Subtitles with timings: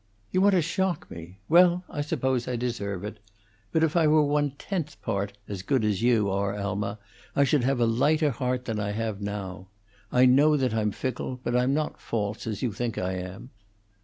[0.31, 1.37] "You want to shock me.
[1.47, 3.19] Well, I suppose I deserve it.
[3.71, 6.97] But if I were one tenth part as good as you are, Alma,
[7.35, 9.67] I should have a lighter heart than I have now.
[10.11, 13.51] I know that I'm fickle, but I'm not false, as you think I am."